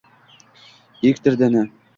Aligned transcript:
Erkdir 1.11 1.39
dini 1.45 1.67